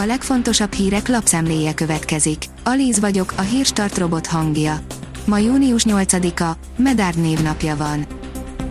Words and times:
A 0.00 0.04
legfontosabb 0.06 0.72
hírek 0.72 1.08
lapszemléje 1.08 1.74
következik. 1.74 2.44
Alíz 2.64 3.00
vagyok, 3.00 3.32
a 3.36 3.40
hírstart 3.40 3.98
robot 3.98 4.26
hangja. 4.26 4.80
Ma 5.24 5.38
június 5.38 5.84
8-a, 5.88 6.56
Medard 6.76 7.20
névnapja 7.20 7.76
van. 7.76 8.06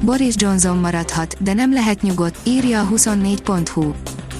Boris 0.01 0.33
Johnson 0.37 0.77
maradhat, 0.77 1.43
de 1.43 1.53
nem 1.53 1.73
lehet 1.73 2.01
nyugodt, 2.01 2.37
írja 2.43 2.81
a 2.81 2.87
24.hu. 2.87 3.93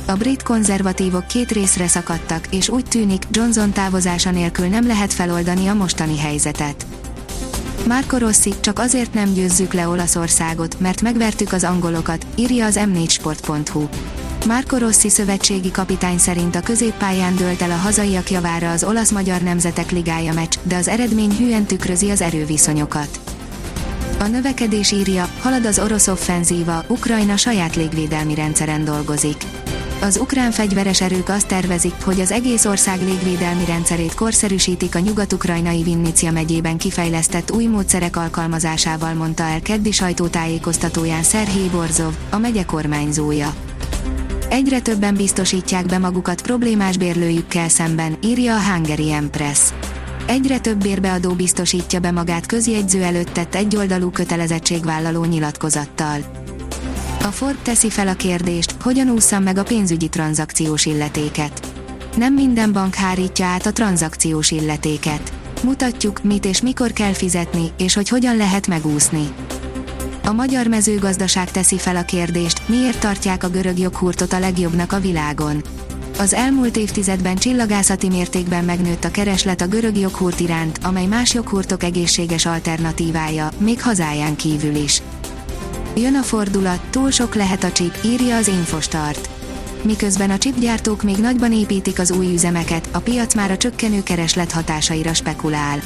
A 0.06 0.14
brit 0.14 0.44
konzervatívok 0.44 1.28
két 1.28 1.52
részre 1.52 1.88
szakadtak, 1.88 2.48
és 2.52 2.70
úgy 2.70 2.86
tűnik, 2.86 3.24
Johnson 3.32 3.72
távozása 3.72 4.32
nélkül 4.32 4.68
nem 4.68 4.88
lehet 4.88 5.14
feloldani 5.14 5.68
a 5.68 5.74
mostani 5.74 6.18
helyzetet. 6.18 6.86
Marco 7.88 8.18
Rossi, 8.18 8.54
csak 8.60 8.80
azért 8.80 9.14
nem 9.14 9.34
győzzük 9.34 9.74
le 9.74 9.88
Olaszországot, 9.88 10.80
mert 10.80 11.02
megvertük 11.02 11.52
az 11.52 11.64
angolokat, 11.64 12.26
írja 12.36 12.66
az 12.66 12.80
m4sport.hu. 12.80 13.88
Marco 14.46 14.78
Rossi 14.78 15.10
szövetségi 15.10 15.72
kapitány 15.72 16.18
szerint 16.18 16.56
a 16.56 16.62
középpályán 16.62 17.36
dőlt 17.36 17.62
el 17.62 17.72
a 17.72 17.76
hazaiak 17.76 18.32
javára 18.32 18.72
az 18.72 18.84
olasz-magyar 18.84 19.42
nemzetek 19.42 19.92
ligája 19.92 20.34
meccs, 20.34 20.56
de 20.64 20.76
az 20.76 20.88
eredmény 20.88 21.36
hűen 21.38 21.66
tükrözi 21.66 22.10
az 22.10 22.22
erőviszonyokat. 22.22 23.20
A 24.20 24.28
növekedés 24.28 24.92
írja, 24.92 25.30
halad 25.42 25.66
az 25.66 25.80
orosz 25.80 26.08
offenzíva, 26.08 26.84
Ukrajna 26.88 27.38
saját 27.38 27.76
légvédelmi 27.76 28.36
rendszeren 28.36 28.86
dolgozik. 28.86 29.44
Az 30.02 30.18
ukrán 30.18 30.52
fegyveres 30.52 31.02
erők 31.02 31.30
azt 31.30 31.48
tervezik, 31.48 31.94
hogy 32.04 32.20
az 32.20 32.32
egész 32.32 32.66
ország 32.66 33.02
légvédelmi 33.02 33.66
rendszerét 33.66 34.14
korszerűsítik 34.14 34.96
a 34.96 35.00
nyugat-ukrajnai 35.00 35.84
Vinnicia 35.84 36.32
megyében 36.32 36.78
kifejlesztett 36.78 37.52
új 37.52 37.66
módszerek 37.66 38.16
alkalmazásával, 38.16 39.14
mondta 39.14 39.44
el 39.44 39.62
keddi 39.62 39.92
sajtótájékoztatóján 39.92 41.24
Szerhé 41.24 41.66
Borzov, 41.72 42.14
a 42.30 42.38
megye 42.38 42.66
kormányzója. 42.66 43.54
Egyre 44.58 44.80
többen 44.80 45.16
biztosítják 45.16 45.86
be 45.86 45.98
magukat 45.98 46.42
problémás 46.42 46.98
bérlőjükkel 46.98 47.70
szemben, 47.70 48.18
írja 48.24 48.56
a 48.56 48.62
Hungary 48.62 49.12
Empress. 49.12 49.60
Egyre 50.26 50.60
több 50.60 50.82
bérbeadó 50.82 51.34
biztosítja 51.34 52.00
be 52.00 52.12
magát 52.12 52.46
közjegyző 52.46 53.04
előtt 53.04 53.30
tett 53.30 53.56
egyoldalú 53.56 54.12
kötelezettségvállaló 54.12 55.24
nyilatkozattal. 55.24 56.20
A 57.22 57.28
Ford 57.28 57.58
teszi 57.58 57.90
fel 57.90 58.08
a 58.08 58.14
kérdést, 58.14 58.76
hogyan 58.82 59.10
ússzam 59.10 59.44
meg 59.44 59.58
a 59.58 59.64
pénzügyi 59.64 60.10
tranzakciós 60.10 60.86
illetéket. 60.86 61.68
Nem 62.16 62.34
minden 62.34 62.74
bank 62.74 62.96
hárítja 62.96 63.46
át 63.46 63.66
a 63.66 63.72
tranzakciós 63.72 64.52
illetéket. 64.52 65.34
Mutatjuk, 65.64 66.24
mit 66.24 66.46
és 66.46 66.62
mikor 66.62 66.92
kell 66.92 67.14
fizetni, 67.14 67.72
és 67.78 67.94
hogy 67.94 68.10
hogyan 68.10 68.38
lehet 68.38 68.68
megúszni. 68.68 69.28
A 70.28 70.34
magyar 70.34 70.68
mezőgazdaság 70.68 71.52
teszi 71.52 71.78
fel 71.78 71.96
a 71.96 72.06
kérdést, 72.06 72.68
miért 72.68 73.00
tartják 73.00 73.44
a 73.44 73.50
görög 73.50 73.80
joghurtot 73.80 74.34
a 74.34 74.40
legjobbnak 74.40 74.94
a 74.94 75.00
világon. 75.00 75.64
Az 76.20 76.34
elmúlt 76.34 76.78
évtizedben 76.78 77.36
csillagászati 77.36 78.10
mértékben 78.10 78.64
megnőtt 78.64 79.04
a 79.04 79.12
kereslet 79.12 79.62
a 79.62 79.68
görög 79.68 79.98
joghurt 79.98 80.40
iránt, 80.40 80.80
amely 80.84 81.06
más 81.06 81.34
joghurtok 81.34 81.84
egészséges 81.84 82.46
alternatívája, 82.46 83.50
még 83.58 83.82
hazáján 83.82 84.36
kívül 84.36 84.76
is. 84.76 85.02
Jön 85.96 86.16
a 86.16 86.22
fordulat, 86.22 86.82
túl 86.90 87.12
sok 87.12 87.36
lehet 87.36 87.64
a 87.64 87.72
chip, 87.72 88.00
írja 88.06 88.36
az 88.36 88.48
Infostart. 88.48 89.30
Miközben 89.82 90.30
a 90.30 90.38
chipgyártók 90.38 91.04
még 91.04 91.18
nagyban 91.18 91.54
építik 91.54 92.00
az 92.00 92.12
új 92.12 92.34
üzemeket, 92.34 92.90
a 92.92 93.00
piac 93.00 93.36
már 93.36 93.52
a 93.52 93.58
csökkenő 93.58 94.04
kereslet 94.04 94.52
hatásaira 94.52 95.14
spekulál. 95.14 95.80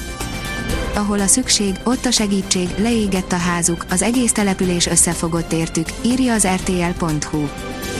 Ahol 0.95 1.19
a 1.19 1.27
szükség, 1.27 1.75
ott 1.83 2.05
a 2.05 2.11
segítség, 2.11 2.69
leégett 2.77 3.31
a 3.31 3.37
házuk, 3.37 3.85
az 3.89 4.01
egész 4.01 4.31
település 4.31 4.87
összefogott 4.87 5.53
értük, 5.53 5.87
írja 6.01 6.33
az 6.33 6.47
rtl.hu. 6.47 7.47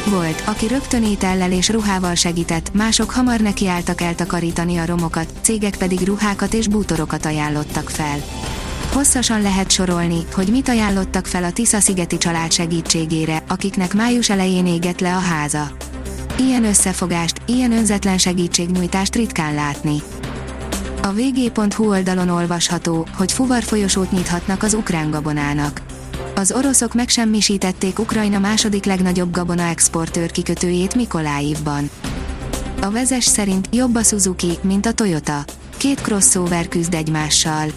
Volt, 0.06 0.44
aki 0.46 0.68
rögtön 0.68 1.04
étellel 1.04 1.52
és 1.52 1.70
ruhával 1.70 2.16
segített, 2.16 2.74
mások 2.74 3.12
hamar 3.12 3.40
nekiálltak 3.40 4.02
eltakarítani 4.02 4.78
a 4.78 4.86
romokat, 4.86 5.34
cégek 5.42 5.78
pedig 5.78 6.02
ruhákat 6.02 6.54
és 6.54 6.68
bútorokat 6.68 7.26
ajánlottak 7.26 7.90
fel. 7.90 8.18
Hosszasan 8.94 9.42
lehet 9.42 9.72
sorolni, 9.72 10.26
hogy 10.34 10.48
mit 10.48 10.70
ajánlottak 10.70 11.26
fel 11.26 11.44
a 11.44 11.52
Tisza-szigeti 11.52 12.18
család 12.18 12.52
segítségére, 12.52 13.44
akiknek 13.48 13.94
május 13.94 14.30
elején 14.30 14.68
égett 14.68 15.00
le 15.00 15.16
a 15.16 15.20
háza. 15.20 15.72
Ilyen 16.40 16.66
összefogást, 16.66 17.42
ilyen 17.46 17.72
önzetlen 17.72 18.18
segítségnyújtást 18.18 19.16
ritkán 19.16 19.54
látni. 19.54 20.02
A 21.04 21.14
vg.hu 21.14 21.90
oldalon 21.90 22.30
olvasható, 22.30 23.08
hogy 23.16 23.32
fuvar 23.32 23.64
folyosót 23.64 24.12
nyithatnak 24.12 24.64
az 24.64 24.74
ukrán 24.74 25.12
gabonának. 25.12 25.82
Az 26.36 26.52
oroszok 26.52 26.94
megsemmisítették 26.94 28.00
Ukrajna 28.00 28.40
második 28.40 28.86
legnagyobb 28.86 29.32
gabona 29.32 29.64
exportőr 29.64 30.32
kikötőjét 30.32 30.96
Mikoláivban. 30.96 31.90
A 32.82 32.92
vezes 32.92 33.24
szerint 33.24 33.68
jobb 33.72 33.96
a 33.96 34.04
Suzuki, 34.04 34.58
mint 34.62 34.86
a 34.86 34.92
Toyota. 34.92 35.44
Két 35.78 36.02
crossover 36.02 36.68
küzd 36.68 36.94
egymással. 36.94 37.68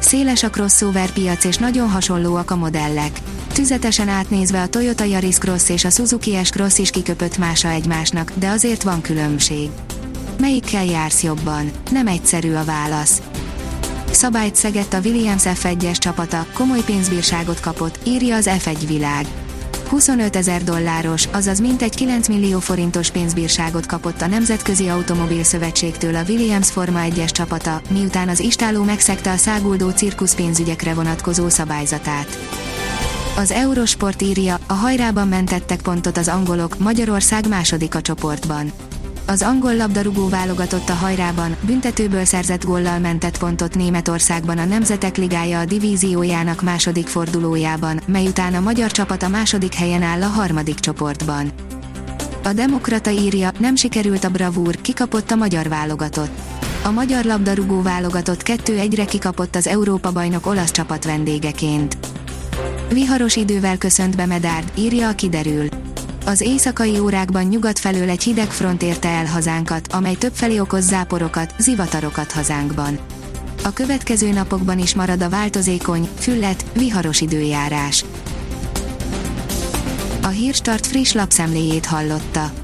Széles 0.00 0.42
a 0.42 0.50
crossover 0.50 1.12
piac 1.12 1.44
és 1.44 1.56
nagyon 1.56 1.90
hasonlóak 1.90 2.50
a 2.50 2.56
modellek. 2.56 3.20
Tüzetesen 3.52 4.08
átnézve 4.08 4.62
a 4.62 4.68
Toyota 4.68 5.04
Yaris 5.04 5.38
Cross 5.38 5.68
és 5.68 5.84
a 5.84 5.90
Suzuki 5.90 6.44
S-Cross 6.44 6.78
is 6.78 6.90
kiköpött 6.90 7.38
mása 7.38 7.68
egymásnak, 7.68 8.32
de 8.34 8.48
azért 8.48 8.82
van 8.82 9.00
különbség. 9.00 9.70
Melyikkel 10.40 10.84
jársz 10.84 11.22
jobban? 11.22 11.70
Nem 11.90 12.06
egyszerű 12.06 12.52
a 12.52 12.64
válasz. 12.64 13.22
Szabályt 14.10 14.54
szegett 14.54 14.92
a 14.92 15.00
Williams 15.04 15.42
F1-es 15.46 15.98
csapata, 15.98 16.46
komoly 16.54 16.82
pénzbírságot 16.84 17.60
kapott, 17.60 17.98
írja 18.06 18.36
az 18.36 18.50
F1 18.50 18.76
világ. 18.86 19.26
25 19.88 20.36
ezer 20.36 20.64
dolláros, 20.64 21.28
azaz 21.32 21.60
mintegy 21.60 21.94
9 21.94 22.28
millió 22.28 22.58
forintos 22.58 23.10
pénzbírságot 23.10 23.86
kapott 23.86 24.22
a 24.22 24.26
Nemzetközi 24.26 24.88
Automobil 24.88 25.42
Szövetségtől 25.44 26.14
a 26.14 26.22
Williams 26.28 26.70
Forma 26.70 27.00
1-es 27.02 27.30
csapata, 27.30 27.80
miután 27.90 28.28
az 28.28 28.40
istáló 28.40 28.82
megszegte 28.82 29.30
a 29.30 29.36
száguldó 29.36 29.90
cirkusz 29.90 30.34
pénzügyekre 30.34 30.94
vonatkozó 30.94 31.48
szabályzatát. 31.48 32.38
Az 33.36 33.50
Eurosport 33.50 34.22
írja, 34.22 34.58
a 34.66 34.72
hajrában 34.72 35.28
mentettek 35.28 35.80
pontot 35.82 36.16
az 36.16 36.28
angolok, 36.28 36.78
Magyarország 36.78 37.48
második 37.48 37.94
a 37.94 38.00
csoportban. 38.00 38.72
Az 39.26 39.42
angol 39.42 39.76
labdarúgó 39.76 40.28
válogatott 40.28 40.88
a 40.88 40.92
hajrában, 40.92 41.56
büntetőből 41.60 42.24
szerzett 42.24 42.64
góllal 42.64 42.98
mentett 42.98 43.38
pontot 43.38 43.74
Németországban 43.74 44.58
a 44.58 44.64
Nemzetek 44.64 45.16
Ligája 45.16 45.58
a 45.58 45.64
divíziójának 45.64 46.62
második 46.62 47.06
fordulójában, 47.06 48.00
mely 48.06 48.26
után 48.26 48.54
a 48.54 48.60
magyar 48.60 48.90
csapat 48.90 49.22
a 49.22 49.28
második 49.28 49.74
helyen 49.74 50.02
áll 50.02 50.22
a 50.22 50.26
harmadik 50.26 50.78
csoportban. 50.78 51.52
A 52.42 52.52
Demokrata 52.52 53.10
írja, 53.10 53.50
nem 53.58 53.76
sikerült 53.76 54.24
a 54.24 54.30
bravúr, 54.30 54.80
kikapott 54.80 55.30
a 55.30 55.34
magyar 55.34 55.68
válogatott. 55.68 56.38
A 56.82 56.90
magyar 56.90 57.24
labdarúgó 57.24 57.82
válogatott 57.82 58.42
2-1-re 58.44 59.04
kikapott 59.04 59.56
az 59.56 59.66
Európa-bajnok 59.66 60.46
olasz 60.46 60.70
csapat 60.70 61.04
vendégeként. 61.04 61.96
Viharos 62.88 63.36
idővel 63.36 63.78
köszönt 63.78 64.16
be 64.16 64.26
Medárd, 64.26 64.72
írja 64.74 65.08
a 65.08 65.14
kiderül. 65.14 65.68
Az 66.26 66.40
éjszakai 66.40 66.98
órákban 66.98 67.44
nyugat 67.44 67.78
felől 67.78 68.08
egy 68.08 68.22
hideg 68.22 68.50
front 68.50 68.82
érte 68.82 69.08
el 69.08 69.26
hazánkat, 69.26 69.92
amely 69.92 70.14
többfelé 70.14 70.58
okoz 70.58 70.84
záporokat, 70.84 71.54
zivatarokat 71.58 72.32
hazánkban. 72.32 72.98
A 73.64 73.72
következő 73.72 74.32
napokban 74.32 74.78
is 74.78 74.94
marad 74.94 75.22
a 75.22 75.28
változékony, 75.28 76.08
füllet, 76.18 76.64
viharos 76.72 77.20
időjárás. 77.20 78.04
A 80.22 80.28
Hírstart 80.28 80.86
friss 80.86 81.12
lapszemléjét 81.12 81.86
hallotta. 81.86 82.63